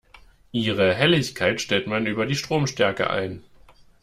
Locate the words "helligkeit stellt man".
0.95-2.07